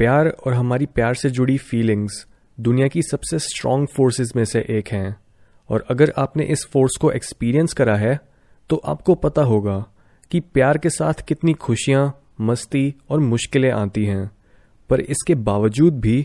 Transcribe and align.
प्यार 0.00 0.28
और 0.46 0.52
हमारी 0.52 0.86
प्यार 0.86 1.14
से 1.14 1.28
जुड़ी 1.30 1.56
फीलिंग्स 1.60 2.14
दुनिया 2.58 2.86
की 2.88 3.00
सबसे 3.02 3.38
स्ट्रॉन्ग 3.38 3.88
फोर्सेस 3.88 4.30
में 4.36 4.44
से 4.44 4.60
एक 4.68 4.88
हैं। 4.88 5.16
और 5.70 5.84
अगर 5.90 6.12
आपने 6.18 6.44
इस 6.44 6.64
फोर्स 6.72 6.96
को 6.96 7.10
एक्सपीरियंस 7.12 7.72
करा 7.72 7.96
है 7.96 8.18
तो 8.70 8.76
आपको 8.84 9.14
पता 9.16 9.42
होगा 9.42 9.76
कि 10.30 10.40
प्यार 10.54 10.78
के 10.78 10.90
साथ 10.90 11.20
कितनी 11.28 11.52
खुशियाँ 11.58 12.06
मस्ती 12.40 12.94
और 13.10 13.20
मुश्किलें 13.20 13.70
आती 13.72 14.04
हैं। 14.04 14.30
पर 14.90 15.00
इसके 15.00 15.34
बावजूद 15.42 16.00
भी 16.00 16.16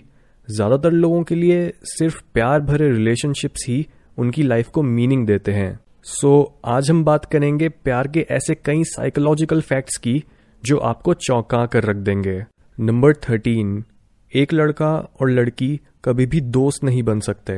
ज़्यादातर 0.48 0.92
लोगों 0.94 1.21
के 1.23 1.36
लिए 1.36 1.70
सिर्फ़ 1.88 2.21
प्यार 2.34 2.62
भरे 2.62 2.89
रिलेशनशिप्स 2.89 3.68
ही 3.70 3.86
उनकी 4.18 4.44
लाइफ 4.44 4.70
को 4.70 4.84
मीनिंग 4.84 5.28
देते 5.28 5.52
हैं। 5.52 5.80
सो 6.05 6.42
so, 6.42 6.71
आज 6.71 6.89
हम 6.89 7.04
बात 7.04 7.26
करेंगे 7.26 7.70
प्यार 7.70 8.07
के 8.07 8.26
ऐसे 8.32 8.55
कई 8.55 8.84
साइकोलॉजिकल 8.88 9.62
फैक्ट्स 9.64 9.98
की 9.98 10.21
जो 10.64 10.78
आपको 10.86 11.14
चौंका 11.21 11.66
कर 11.66 11.84
रख 11.84 11.96
देंगे। 11.98 12.44
नंबर 12.78 13.14
थर्टीन, 13.14 13.84
एक 14.32 14.54
लड़का 14.54 14.92
और 15.21 15.29
लड़की 15.29 15.79
कभी 16.06 16.25
भी 16.25 16.39
दोस्त 16.42 16.84
नहीं 16.84 17.04
बन 17.04 17.20
सकते 17.20 17.54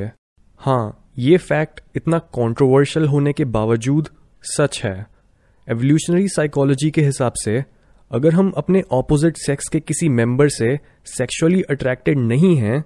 हाँ। 0.62 1.12
ये 1.18 1.38
फैक्ट 1.38 1.80
इतना 1.96 2.18
कंट्रोवर्शियल 2.36 3.08
होने 3.08 3.32
के 3.34 3.46
बावजूद 3.46 4.10
सच 4.44 4.82
है। 4.84 4.96
एवोल्यूशनरी 5.68 6.28
साइकोलॉजी 6.28 6.90
के 6.92 7.02
हिसाब 7.02 7.34
से, 7.44 7.64
अगर 8.12 8.34
हम 8.34 8.52
अपने 8.58 8.82
ऑपोजिट 8.92 9.38
सेक्स 9.38 9.68
के 9.68 9.80
किसी 9.80 10.10
मेंबर 10.10 10.50
से 10.50 10.78
सेक्सुअली 11.08 11.62
अट्रैक्टेड 11.62 12.20
नहीं 12.20 12.56
हैं 12.56 12.84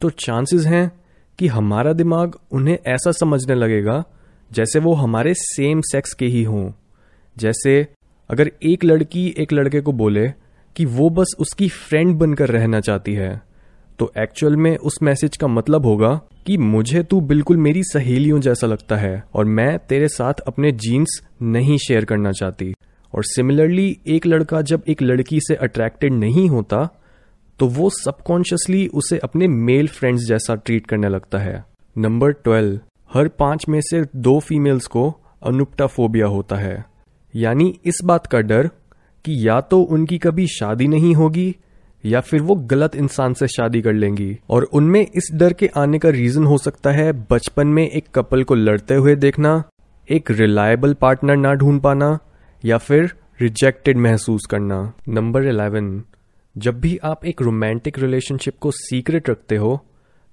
तो 0.00 0.10
चांसेस 0.10 0.66
हैं 0.66 0.90
कि 1.38 1.46
हमारा 1.46 1.92
दिमाग 1.92 2.38
उन्हें 2.52 2.78
ऐसा 2.86 3.12
समझने 3.12 3.54
लगेगा 3.54 4.02
जैसे 4.50 4.78
वो 4.78 4.94
हमारे 4.94 5.34
सेम 5.34 5.80
सेक्स 5.80 6.12
के 6.12 6.26
ही 6.26 6.42
हों। 6.42 6.70
जैसे 7.36 7.86
अगर 8.30 8.50
एक 8.62 8.84
लड़की 8.84 9.26
एक 9.38 9.52
लड़के 9.52 9.80
को 9.80 9.92
बोले 9.92 10.28
कि 10.76 10.84
वो 10.84 11.08
बस 11.10 11.34
उसकी 11.38 11.68
फ्रेंड 11.68 12.14
बनकर 12.18 12.48
रहना 12.48 12.80
चाहती 12.80 13.14
है। 13.14 13.40
तो 13.98 14.12
एक्चुअल 14.18 14.56
में 14.56 14.76
उस 14.76 14.98
मैसेज 15.02 15.36
का 15.36 15.46
मतलब 15.46 15.86
होगा 15.86 16.14
कि 16.46 16.56
मुझे 16.56 17.02
तू 17.02 17.20
बिल्कुल 17.20 17.56
मेरी 17.56 17.82
सहेलियों 17.84 18.40
जैसा 18.40 18.66
लगता 18.66 18.96
है 18.96 19.22
और 19.34 19.44
मैं 19.44 19.78
तेरे 19.78 20.08
साथ 20.08 20.40
अपने 20.46 20.72
जीन्स 20.72 21.20
नहीं 21.42 21.76
शेयर 21.78 22.04
करना 22.04 22.32
चाहती। 22.32 22.72
और 23.14 23.24
सिमिलरली 23.24 23.96
एक 24.06 24.26
लड़का 24.26 24.62
जब 24.62 24.82
एक 24.88 25.02
लड़की 25.02 25.40
से 25.40 25.54
अट्रैक्टेड 25.54 26.12
नहीं 26.12 26.48
होता 26.48 26.88
तो 27.58 27.66
वो 27.68 27.90
सबकॉन्शियसली 27.94 28.86
उसे 28.94 29.18
अपने 29.18 29.48
मेल 29.48 29.88
फ्रेंड्स 29.88 30.22
जैसा 30.22 30.54
ट्रीट 30.56 30.86
करने 30.86 31.08
लगता 31.08 31.38
है। 31.38 31.64
नंबर 31.96 32.32
ट्वेल्व 32.34 32.80
हर 33.14 33.28
पाँच 33.28 33.64
में 33.68 33.80
से 33.80 34.02
दो 34.16 34.38
फीमेल्स 34.40 34.86
को 34.86 35.08
अनुप्टाफोबिया 35.42 36.26
होता 36.26 36.56
है। 36.56 36.84
यानी 37.34 37.74
इस 37.84 37.98
बात 38.04 38.26
का 38.26 38.40
डर 38.40 38.70
कि 39.24 39.48
या 39.48 39.60
तो 39.60 39.80
उनकी 39.80 40.18
कभी 40.18 40.46
शादी 40.46 40.88
नहीं 40.88 41.14
होगी, 41.14 41.56
या 42.04 42.20
फिर 42.20 42.42
वो 42.42 42.54
गलत 42.54 42.96
इंसान 42.96 43.34
से 43.34 43.46
शादी 43.46 43.82
कर 43.82 43.92
लेंगी। 43.92 44.38
और 44.50 44.62
उनमें 44.62 45.06
इस 45.14 45.30
डर 45.34 45.52
के 45.52 45.66
आने 45.66 45.98
का 45.98 46.08
रीजन 46.08 46.44
हो 46.44 46.58
सकता 46.58 46.90
है 46.90 47.12
बचपन 47.12 47.66
में 47.66 47.90
एक 47.90 48.04
कपल 48.14 48.42
को 48.42 48.54
लड़ते 48.54 48.94
हुए 48.94 49.16
देखना, 49.16 49.62
एक 50.10 50.30
रिलायबल 50.30 50.94
पार्टनर 50.94 51.36
ना 51.36 51.54
ढूंढ 51.54 51.80
पाना, 51.80 52.18
या 52.64 52.78
फिर 52.78 53.12
रिजेक्टेड 53.40 53.96
महसूस 53.96 54.40
करना। 54.50 54.92
Number 55.08 55.42
eleven. 55.42 56.02
जब 56.58 56.80
भी 56.80 56.98
आप 57.04 57.24
एक 57.24 57.42
रोमांटिक 57.42 57.98
रिलेशनशिप 57.98 58.54
को 58.60 58.70
सीक्रेट 58.70 59.30
रखते 59.30 59.56
हो, 59.56 59.84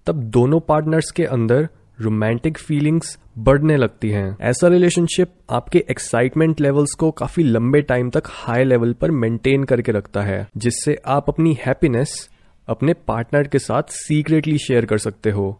तब 0.07 0.15
दोनों 0.15 0.59
पार्टनर्स 0.59 1.11
के 1.11 1.23
अंदर 1.23 1.69
रोमांटिक 2.01 2.57
फीलिंग्स 2.57 3.17
बढ़ने 3.37 3.77
लगती 3.77 4.09
हैं। 4.09 4.37
ऐसा 4.41 4.67
रिलेशनशिप 4.67 5.33
आपके 5.49 5.83
एक्साइटमेंट 5.89 6.61
लेवल्स 6.61 6.93
को 6.93 7.11
काफ़ी 7.11 7.43
लंबे 7.43 7.81
टाइम 7.81 8.09
तक 8.09 8.23
हाई 8.27 8.63
लेवल 8.63 8.93
पर 8.93 9.11
मेंटेन 9.11 9.63
करके 9.63 9.91
रखता 9.91 10.21
है, 10.21 10.47
जिससे 10.57 10.97
आप 11.07 11.29
अपनी 11.29 11.57
हैप्पीनेस 11.61 12.29
अपने 12.67 12.93
पार्टनर 13.07 13.47
के 13.47 13.59
साथ 13.59 13.91
सीक्रेटली 13.91 14.57
शेयर 14.57 14.85
कर 14.85 14.97
सकते 14.97 15.29
हो, 15.29 15.59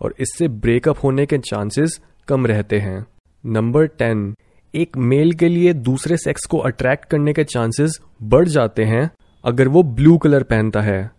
और 0.00 0.14
इससे 0.20 0.48
ब्रेकअप 0.48 1.04
होने 1.04 1.26
के 1.26 1.38
चांसेस 1.40 2.00
कम 2.28 2.46
रहते 2.46 2.78
हैं। 2.78 3.04
नंबर 3.44 3.86
टेन 3.98 4.34
एक 4.74 4.96
मेल 4.98 5.32
के 5.32 5.48
लिए 5.48 5.72
दूसरे 5.74 6.16
सेक्स 6.16 6.44
को 6.46 6.58
अट्रैक्ट 6.58 7.04
करने 7.04 7.32
के 7.32 7.44
चांसेस 7.44 7.98
बढ़ 8.22 8.48
जाते 8.48 8.84
हैं 8.84 9.10
अगर 9.44 9.68
वो 9.68 9.82
ब्लू 9.82 10.16
कलर 10.18 10.42
पहनता 10.42 10.80
है, 10.80 11.10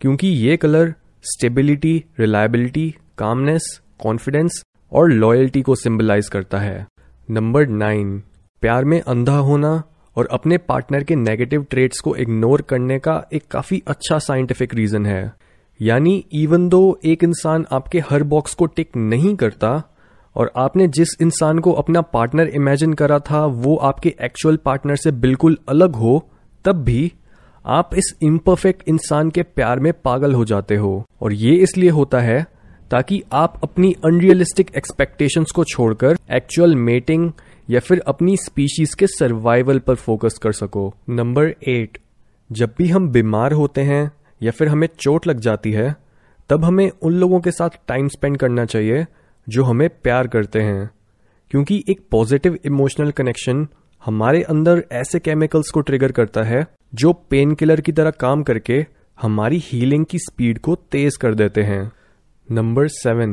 क्योंकि 0.00 0.28
ये 0.28 0.56
colour 0.56 0.94
stability 1.24 2.02
reliability 2.20 2.90
calmness 3.18 3.80
confidence 4.00 4.62
और 4.92 5.10
लॉयल्टी 5.10 5.62
को 5.62 5.74
सिंबलाइज 5.74 6.28
करता 6.28 6.58
है. 6.58 6.86
नंबर 7.30 7.66
नाइन 7.66 8.22
प्यार 8.62 8.84
में 8.84 9.00
अंधा 9.00 9.36
होना 9.36 9.82
और 10.16 10.28
अपने 10.32 10.58
पार्टनर 10.58 11.04
के 11.04 11.16
नेगेटिव 11.16 11.66
ट्रेट्स 11.70 12.00
को 12.00 12.14
इग्नोर 12.16 12.62
करने 12.62 12.98
का 12.98 13.22
एक 13.32 13.46
काफ़ी 13.50 13.82
अच्छा 13.86 14.18
साइंटिफिक 14.18 14.74
रीजन 14.74 15.06
है. 15.06 15.32
यानी 15.80 16.24
इवन 16.32 16.68
दो 16.68 16.98
एक 17.04 17.24
इंसान 17.24 17.66
आपके 17.72 17.98
हर 18.00 18.22
बॉक्स 18.22 18.54
को 18.54 18.66
टिक 18.66 18.96
नहीं 18.96 19.34
करता 19.36 19.82
और 20.36 20.52
आपने 20.56 20.88
जिस 20.88 21.08
इंसान 21.22 21.58
को 21.58 21.72
अपना 21.72 22.00
पार्टनर 22.00 22.48
इमेजिन 22.48 22.92
करा 22.92 23.18
था, 23.18 23.44
वो 23.46 23.76
आपके 23.76 24.14
एक्चुअल 24.20 24.56
पार्टनर 24.56 24.96
से 24.96 25.10
बिल्कुल 25.10 25.58
अलग 25.68 25.96
हो, 25.96 26.28
तब 26.64 26.82
भी 26.82 27.12
आप 27.66 27.90
इस 27.94 28.14
इम्परफेक्ट 28.22 28.88
इंसान 28.88 29.30
के 29.30 29.42
प्यार 29.42 29.80
में 29.80 29.92
पागल 29.92 30.34
हो 30.34 30.44
जाते 30.44 30.76
हो. 30.76 31.04
और 31.22 31.32
ये 31.32 31.54
इसलिए 31.54 31.90
होता 31.90 32.20
है 32.20 32.46
ताकि 32.90 33.22
आप 33.32 33.60
अपनी 33.62 33.92
अनरियलिस्टिक 34.04 34.70
एक्सपेक्टेशंस 34.76 35.50
को 35.50 35.64
छोड़कर 35.64 36.16
एक्चुअल 36.30 36.76
मेटिंग 36.76 37.32
या 37.70 37.80
फिर 37.80 38.00
अपनी 38.06 38.36
स्पीशीज 38.36 38.94
के 38.94 39.06
सर्वाइवल 39.06 39.78
पर 39.78 39.94
फोकस 39.94 40.38
कर 40.42 40.52
सको। 40.52 40.94
नंबर 41.08 41.54
एट 41.68 41.98
जब 42.52 42.74
भी 42.78 42.88
हम 42.88 43.08
बीमार 43.08 43.52
होते 43.52 43.80
हैं 43.80 44.10
या 44.42 44.50
फिर 44.50 44.68
हमें 44.68 44.88
चोट 45.00 45.26
लग 45.26 45.40
जाती 45.40 45.72
है, 45.72 45.96
तब 46.48 46.64
हमें 46.64 46.90
उन 47.02 47.12
लोगों 47.12 47.40
के 47.40 47.50
साथ 47.50 47.68
टाइम 47.88 48.08
स्पेंड 48.08 48.36
करना 48.36 48.64
चाहिए 48.64 49.06
जो 49.48 49.64
हमें 49.64 49.88
प्यार 49.88 50.26
करते 50.26 50.60
हैं। 50.60 50.90
क्योंकि 51.50 51.84
एक 51.90 52.00
पॉजिटिव 52.10 52.58
इमोशनल 52.64 53.10
कनेक्शन 53.10 53.68
हमारे 54.04 54.42
अंदर 54.42 54.84
ऐसे 54.92 55.18
केमिकल्स 55.18 55.70
को 55.70 55.80
ट्रिगर 55.80 56.12
करता 56.12 56.42
है 56.42 56.66
जो 56.94 57.12
पेन 57.12 57.54
किलर 57.54 57.80
की 57.80 57.92
तरह 57.92 58.10
काम 58.10 58.42
करके 58.42 58.86
हमारी 59.22 59.62
हीलिंग 59.64 60.06
की 60.06 60.18
स्पीड 60.18 60.58
को 60.58 60.74
तेज 60.74 61.16
कर 61.16 61.34
देते 61.34 61.62
हैं। 61.62 61.92
Number 62.48 62.86
seven. 62.88 63.32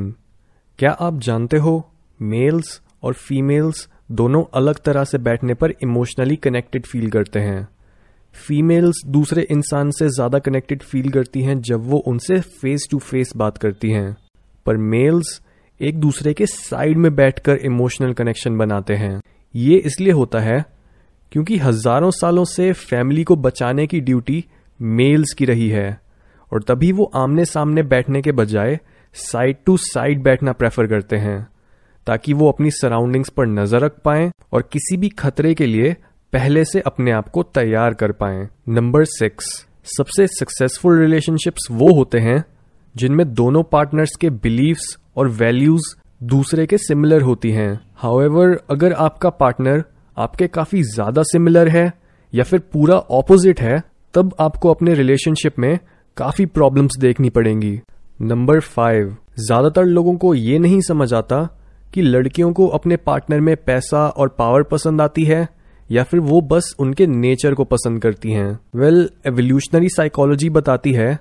क्या 0.80 0.90
आप 0.92 1.20
जानते 1.20 1.58
हो, 1.58 1.74
मेल्स 2.20 2.82
और 3.04 3.14
फीमेल्स 3.14 3.88
दोनों 4.12 4.44
अलग 4.54 4.80
तरह 4.80 5.04
से 5.04 5.18
बैठने 5.18 5.54
पर 5.54 5.74
इमोशनली 5.84 6.36
कनेक्टेड 6.36 6.86
फील 6.86 7.10
करते 7.10 7.40
हैं? 7.40 7.68
फीमेल्स 8.36 9.02
दूसरे 9.08 9.42
इंसान 9.42 9.92
से 9.92 10.08
ज़्यादा 10.10 10.40
कनेक्टेड 10.40 10.82
फील 10.84 11.10
करती 11.10 11.42
हैं 11.42 11.60
जब 11.62 11.88
वो 11.90 11.98
उनसे 11.98 12.40
फेस 12.40 12.88
टू 12.92 13.00
फेस 13.00 13.32
बात 13.36 13.58
करती 13.58 13.92
हैं। 13.92 14.16
पर 14.66 14.78
मेल्स 14.78 15.40
एक 15.80 16.00
दूसरे 16.00 16.34
के 16.34 16.46
साइड 16.46 16.98
में 16.98 17.14
बैठकर 17.16 17.58
इमोशनल 17.58 18.14
कनेक्शन 18.14 18.58
बनाते 18.58 18.94
हैं। 18.94 19.20
ये 19.54 19.78
इसलिए 19.78 20.14
होता 20.14 20.40
है 20.40 20.64
क्योंकि 21.32 21.58
हज़ारों 21.58 22.10
सालों 22.12 22.44
से 22.46 22.72
फैमिली 22.74 23.24
को 23.24 23.36
बचाने 23.38 23.88
की 23.88 24.00
ड्यूटी 24.02 24.44
मेल्स 24.80 25.34
की 25.34 25.46
रही 25.46 25.70
है 25.70 25.88
और 26.52 26.64
तभी 26.64 26.92
वो 26.92 27.10
आमने 27.16 27.46
सामने 27.46 27.84
बैठने 27.86 28.22
के 28.22 28.32
बजाय 28.34 28.80
साइड 29.16 29.58
टू 29.66 29.78
साइड 29.80 30.24
बैठना 30.24 30.52
प्रेफर 30.54 30.88
करते 30.88 31.16
हैं, 31.18 31.48
ताकि 32.08 32.34
वो 32.34 32.52
अपनी 32.52 32.72
सराउंडिंग्स 32.72 33.30
पर 33.30 33.46
नज़र 33.48 33.82
रख 33.82 34.00
पाए 34.06 34.30
और 34.54 34.62
किसी 34.64 34.98
भी 34.98 35.10
खतरे 35.20 35.54
के 35.54 35.66
लिए 35.66 35.96
पहले 36.34 36.64
से 36.66 36.80
अपने 36.82 37.12
आप 37.12 37.30
को 37.30 37.44
तैयार 37.46 37.94
कर 37.94 38.12
पाए। 38.14 38.48
नंबर 38.70 39.06
सिक्स 39.06 39.46
सबसे 39.88 40.28
सक्सेसफुल 40.30 41.00
रिलेशनशिप्स 41.00 41.68
वो 41.72 41.94
होते 41.96 42.20
हैं 42.20 42.44
जिनमें 42.96 43.34
दोनों 43.34 43.64
पार्टनर्स 43.64 44.16
के 44.16 44.30
बिलीव्स 44.30 44.98
और 45.18 45.28
वैल्यूज़ 45.32 45.96
दूसरे 46.24 46.66
के 46.66 46.78
सिमिलर 46.78 47.22
होती 47.22 47.52
हैं। 47.52 47.80
हाउएवर 47.98 48.58
अगर 48.72 48.94
आपका 48.96 49.30
पार्टनर 49.32 49.84
आपके 50.18 50.48
काफ़ी 50.50 50.84
ज़्यादा 50.86 51.24
सिमिलर 51.24 51.68
है 51.70 51.92
या 52.34 52.44
फिर 52.44 52.60
पूरा 52.74 52.96
ऑपोजिट 52.96 53.60
है, 53.62 53.82
तब 54.14 54.36
आपको 54.40 54.70
अपने 54.70 54.94
रिलेशनशिप 54.94 55.60
में 55.60 55.78
काफ़ी 56.18 56.46
प्रॉब्लम्स 56.48 56.98
देखनी 57.00 57.30
पड़ेंगी। 57.30 57.80
नंबर 58.20 58.60
फाइव 58.60 59.16
ज़्यादातर 59.38 59.86
लोगों 59.86 60.16
को 60.16 60.34
ये 60.36 60.60
नहीं 60.60 60.80
समझ 60.82 61.14
आता 61.14 61.42
कि 61.94 62.02
लड़कियों 62.02 62.52
को 62.54 62.68
अपने 62.68 62.98
पार्टनर 62.98 63.40
में 63.40 63.56
पैसा 63.58 64.08
और 64.08 64.28
पावर 64.30 64.64
पसंद 64.64 65.02
आती 65.02 65.24
है, 65.24 65.48
या 65.90 66.04
फिर 66.04 66.20
वो 66.20 66.40
बस 66.44 66.74
उनके 66.80 67.08
नेचर 67.08 67.54
को 67.54 67.64
पसंद 67.64 68.02
करती 68.02 68.32
हैं। 68.32 68.60
वेल 68.76 69.10
एवोल्यूशनरी 69.28 69.90
साइकोलॉजी 69.90 70.50
बताती 70.50 70.94
है 70.94 71.18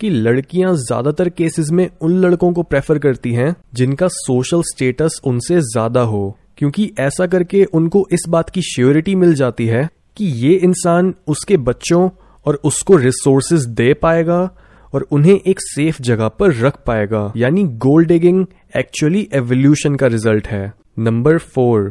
कि 0.00 0.10
लड़कियाँ 0.10 0.74
ज़्यादातर 0.76 1.28
केसेस 1.28 1.70
में 1.70 1.88
उन 2.00 2.18
लड़कों 2.18 2.52
को 2.52 2.62
प्रेफर 2.62 2.98
करती 2.98 3.32
हैं, 3.32 3.54
जिनका 3.74 4.08
सोशल 4.10 4.62
स्टेटस 4.64 5.20
उनसे 5.24 5.60
ज़्यादा 5.62 6.00
हो, 6.02 6.36
क्योंकि 6.58 6.90
ऐसा 7.00 7.26
करके 7.26 7.64
उनको 7.64 8.06
इस 8.12 8.28
बात 8.28 8.50
की 8.50 8.62
श्योरिटी 8.64 9.14
मिल 9.14 9.34
जाती 9.34 9.66
है 9.66 9.88
कि 10.16 10.24
ये 10.26 10.54
इंसान 10.54 11.14
उसके 11.28 11.56
बच्चों 11.56 12.08
और 12.46 12.60
उसको 12.64 12.96
रिसोर्सेज 12.98 13.66
दे 13.66 13.92
पाएगा 13.94 14.48
और 14.94 15.06
उन्हें 15.10 15.34
एक 15.36 15.60
सेफ़ 15.62 16.02
जगह 16.02 16.28
पर 16.30 16.54
रख 16.56 16.82
पाएगा। 16.86 17.32
यानी 17.36 17.64
गोल्ड 17.78 18.08
डिगिंग 18.08 18.44
एक्चुअली 18.76 19.28
एवोल्यूशन 19.34 19.94
का 19.94 20.06
रिज़ल्ट 20.06 20.46
है। 20.46 20.72
नंबर 20.98 21.38
फोर 21.38 21.90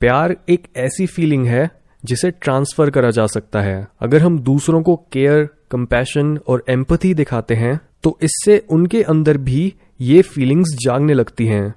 प्यार 0.00 0.36
एक 0.48 0.66
ऐसी 0.76 1.06
फीलिंग 1.06 1.46
है 1.46 1.70
जिसे 2.04 2.30
ट्रांसफ़र 2.32 2.90
करा 2.90 3.10
जा 3.10 3.26
सकता 3.26 3.60
है। 3.60 3.86
अगर 4.00 4.22
हम 4.22 4.38
दूसरों 4.40 4.82
को 4.82 4.96
केयर 5.12 5.48
कंपैशन 5.70 6.36
और 6.48 6.64
एम्पथी 6.68 7.12
दिखाते 7.14 7.54
हैं 7.54 7.78
तो 8.02 8.18
इससे 8.22 8.58
उनके 8.70 9.02
अंदर 9.04 9.38
भी 9.38 9.72
ये 10.00 10.20
फीलिंग्स 10.24 10.76
जागने 10.80 11.14
लगती 11.14 11.46
हैं। 11.46 11.74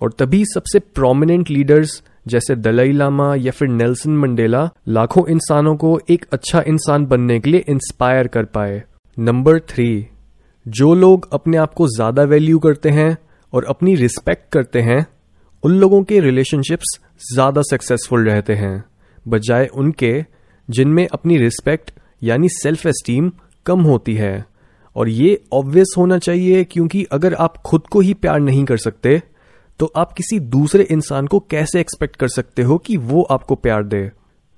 और 0.00 0.12
तभी 0.18 0.44
सबसे 0.44 0.78
प्रोमिनेंट 0.78 1.50
लीडर्स 1.50 2.02
जैसे 2.26 2.54
दलाई 2.56 2.92
लामा 2.92 3.34
या 3.34 3.52
फिर 3.52 3.68
नेल्सन 3.68 4.16
मंडेला 4.16 4.68
लाखों 4.88 5.26
इंसानों 5.28 5.74
को 5.76 5.98
एक 6.10 6.24
अच्छा 6.32 6.62
इंसान 6.66 7.06
बनने 7.06 7.38
के 7.40 7.50
लिए 7.50 7.64
इंस्पायर 7.68 8.26
कर 8.26 8.44
पाए। 8.44 8.82
नंबर 9.16 9.58
थ्री 9.60 10.06
जो 10.66 10.94
लोग 10.94 11.28
अपने 11.32 11.56
आप 11.56 11.74
को 11.74 11.86
ज़्यादा 11.88 12.22
वैल्यू 12.22 12.58
करते 12.58 12.90
हैं 12.90 13.16
और 13.52 13.64
अपनी 13.64 13.94
रिस्पेक्ट 13.94 14.50
करते 14.52 14.80
हैं, 14.80 15.06
उन 15.64 15.72
लोगों 15.72 16.02
के 16.02 16.18
रिलेशनशिप्स 16.20 16.98
ज़्यादा 17.24 17.62
सक्सेसफुल 17.62 18.28
रहते 18.28 18.54
हैं। 18.54 18.84
बजाय 19.26 19.66
उनके, 19.66 20.24
जिनमें 20.68 21.06
अपनी 21.08 21.36
रिस्पेक्ट 21.38 21.90
यानी 22.22 22.48
सेल्फ 22.50 22.86
एस्टीम 22.86 23.30
कम 23.66 23.80
होती 23.82 24.14
है। 24.14 24.44
और 24.96 25.08
ये 25.08 25.40
ऑब्वियस 25.52 25.94
होना 25.98 26.18
चाहिए 26.18 26.64
क्योंकि 26.64 27.04
अगर 27.12 27.34
आप 27.36 27.56
खुद 27.56 27.86
को 27.86 28.00
ही 28.00 28.14
प्यार 28.14 28.40
नहीं 28.40 28.64
कर 28.64 28.76
सकते 28.78 29.20
तो 29.80 29.92
आप 29.96 30.12
किसी 30.12 30.38
दूसरे 30.40 30.84
इंसान 30.90 31.26
को 31.26 31.38
कैसे 31.40 31.80
एक्सपेक्ट 31.80 32.16
कर 32.16 32.28
सकते 32.30 32.62
हो 32.62 32.78
कि 32.78 32.96
वो 32.96 33.22
आपको 33.22 33.54
प्यार 33.56 33.84
दे? 33.84 34.10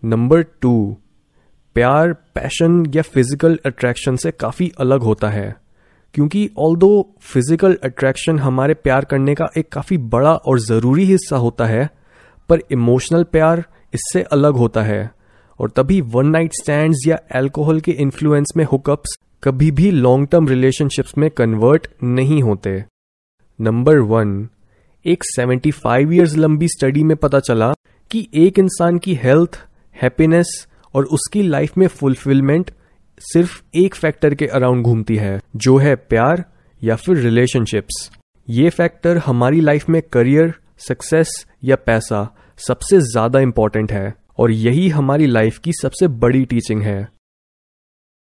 नंबर 0.02 0.42
टू 0.60 0.96
प्यार 1.76 2.12
पैशन 2.34 2.84
या 2.94 3.02
फ़िज़िकल 3.04 3.58
अट्रैक्शन 3.66 4.16
से 4.16 4.30
काफ़ी 4.30 4.70
अलग 4.80 5.00
होता 5.02 5.28
है। 5.28 5.54
क्योंकि 6.14 6.48
ऑल 6.58 6.76
दो 6.76 6.88
फ़िज़िकल 7.22 7.74
अट्रैक्शन 7.84 8.38
हमारे 8.38 8.74
प्यार 8.74 9.04
करने 9.04 9.34
का 9.34 9.48
एक 9.58 9.68
काफ़ी 9.72 9.96
बड़ा 10.06 10.32
और 10.32 10.60
ज़रूरी 10.60 11.04
हिस्सा 11.04 11.36
होता 11.36 11.64
है, 11.66 11.88
पर 12.48 12.62
इमोशनल 12.72 13.24
प्यार 13.24 13.64
इससे 13.94 14.22
अलग 14.22 14.56
होता 14.56 14.82
है। 14.82 15.10
और 15.60 15.70
तभी 15.70 16.00
वन 16.14 16.26
नाइट 16.26 16.52
स्टैंड 16.52 16.94
या 17.06 17.18
एल्कोहल 17.36 17.80
के 17.80 17.92
इन्फ्लुएंस 17.92 18.52
में 18.56 18.64
हुकअप्स 18.64 19.16
कभी 19.42 19.70
भी 19.70 19.90
लॉन्ग 19.90 20.28
टर्म 20.28 20.48
रिलेशनशिप्स 20.48 21.16
में 21.18 21.28
कन्वर्ट 21.30 21.86
नहीं 22.04 22.42
होते। 22.42 22.72
नंबर 23.58 23.98
वन 24.12 24.48
एक 25.04 25.24
75 25.26 26.12
इयर्स 26.12 26.36
लंबी 26.36 26.68
स्टडी 26.68 27.02
में 27.04 27.16
पता 27.16 27.40
चला 27.40 27.72
कि 28.10 28.26
एक 28.36 28.58
इंसान 28.58 28.98
की 28.98 29.14
हेल्थ 29.14 29.58
हैप्पीनेस 29.96 30.56
और 30.96 31.04
उसकी 31.06 31.42
लाइफ 31.42 31.76
में 31.78 31.86
फुलफिलमेंट 31.88 32.70
सिर्फ़ 33.20 33.60
एक 33.74 33.94
फैक्टर 33.94 34.34
के 34.34 34.46
अराउंड 34.46 34.84
घूमती 34.84 35.16
है, 35.16 35.40
जो 35.56 35.76
है 35.76 35.94
प्यार 35.96 36.44
या 36.82 36.96
फिर 36.96 37.16
रिलेशनशिप्स 37.16 38.10
ये 38.48 38.70
फैक्टर 38.70 39.16
हमारी 39.16 39.60
लाइफ 39.60 39.88
में 39.88 40.00
करियर 40.02 40.52
सक्सेस 40.78 41.44
या 41.64 41.76
पैसा 41.76 42.28
सबसे 42.58 42.98
ज़्यादा 43.02 43.40
इंपॉर्टेंट 43.40 43.92
है, 43.92 44.14
और 44.38 44.50
यही 44.50 44.88
हमारी 44.88 45.26
लाइफ 45.26 45.58
की 45.58 45.72
सबसे 45.72 46.08
बड़ी 46.16 46.44
टीचिंग 46.44 46.82
है। 46.82 47.08